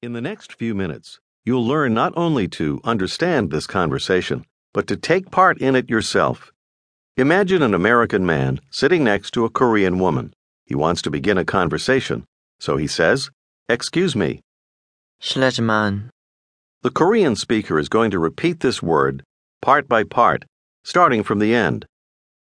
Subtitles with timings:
[0.00, 4.96] In the next few minutes, you'll learn not only to understand this conversation, but to
[4.96, 6.52] take part in it yourself.
[7.16, 10.32] Imagine an American man sitting next to a Korean woman.
[10.66, 12.24] He wants to begin a conversation,
[12.60, 13.30] so he says,
[13.68, 14.40] Excuse me.
[15.20, 16.10] Schlechman.
[16.82, 19.24] The Korean speaker is going to repeat this word
[19.60, 20.44] part by part,
[20.84, 21.86] starting from the end.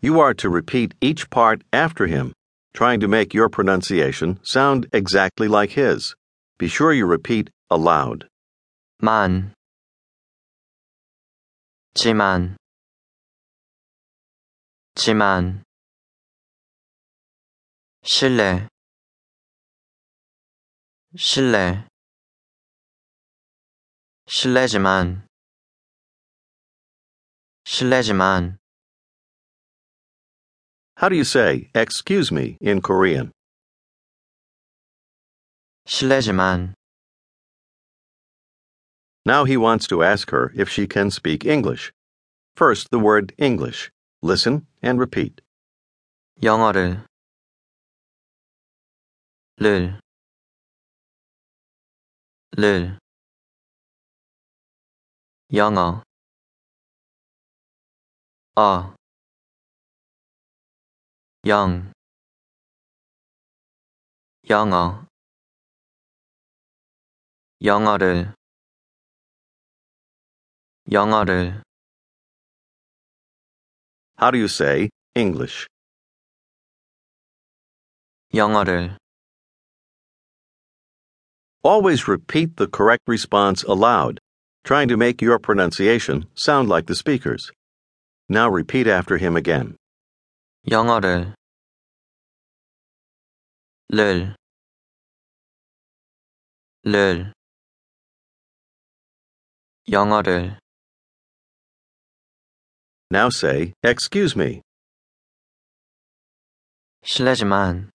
[0.00, 2.32] You are to repeat each part after him,
[2.72, 6.14] trying to make your pronunciation sound exactly like his.
[6.61, 8.27] Be sure you repeat aloud.
[9.01, 9.53] 만
[11.93, 12.57] 지만
[14.95, 15.63] 지만
[18.03, 18.67] 실례
[21.15, 21.87] 실례
[24.27, 25.27] 실례지만
[27.65, 28.57] 실례지만
[30.99, 33.31] How do you say, excuse me, in Korean?
[35.85, 36.73] 실례지만
[39.25, 41.91] Now he wants to ask her if she can speak English.
[42.55, 43.91] First, the word English.
[44.21, 45.41] Listen and repeat.
[46.41, 47.03] 영어를
[49.59, 49.99] 를,
[52.55, 52.99] 를,
[55.51, 56.03] 영어,
[58.55, 58.95] 어,
[61.47, 61.91] 영,
[64.47, 65.07] 영어,
[67.63, 68.33] 영어를,
[70.91, 71.61] 영어를,
[74.19, 75.67] How do you say English?
[78.33, 78.97] 영어를,
[81.63, 84.19] Always repeat the correct response aloud,
[84.63, 87.51] trying to make your pronunciation sound like the speaker's.
[88.29, 89.75] Now repeat after him again.
[90.69, 91.33] 영어를,
[93.91, 94.35] 를,
[96.85, 97.33] 를,
[99.89, 100.59] 영어를,
[103.09, 104.61] Now say, Excuse me.
[107.03, 107.89] 실례지만,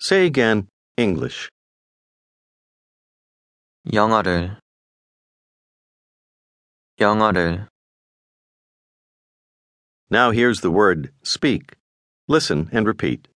[0.00, 1.48] Say again, English.
[3.92, 4.58] 영어를,
[6.98, 7.68] 영어를,
[10.10, 11.76] Now here's the word speak.
[12.28, 13.28] Listen and repeat.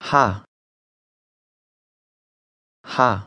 [0.00, 0.44] 하,
[2.84, 3.26] 하,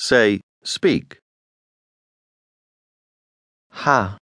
[0.00, 1.18] Say, speak.
[3.72, 4.18] 하,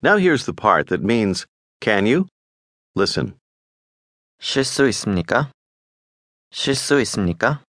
[0.00, 1.46] Now here's the part that means,
[1.80, 2.28] can you?
[2.94, 3.34] Listen.
[4.40, 5.50] 쉴 수 있습니까?
[6.52, 7.62] 쉴 수 있습니까?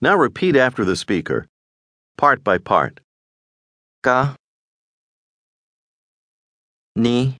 [0.00, 1.46] Now repeat after the speaker,
[2.18, 3.00] part by part.
[4.02, 4.36] 까,
[6.96, 7.36] 니,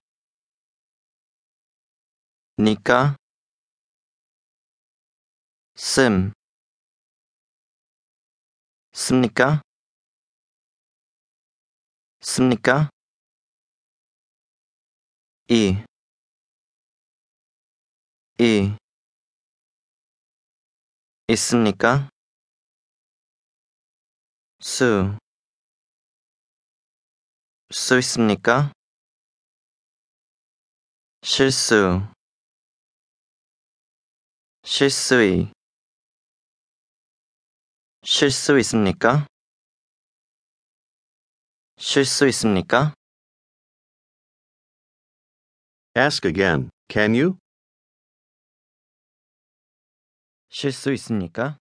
[2.58, 3.16] 니까,
[5.74, 6.32] 씀,
[8.97, 9.61] 습니까?
[12.19, 12.89] 습니까?
[15.47, 15.83] 이,
[18.39, 18.75] 이,
[21.27, 22.09] 있습니까?
[24.59, 25.15] 수,
[27.71, 28.71] 수 있습니까?
[31.21, 32.01] 실수,
[34.63, 35.51] 실수이,
[38.09, 39.27] 실수 있습니까?
[41.77, 42.93] 실수 있습니까?
[45.93, 47.37] Ask again, can you?
[50.47, 51.57] 실수 있습니까?